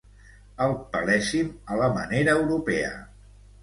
[0.67, 2.93] El peléssim a la manera europea.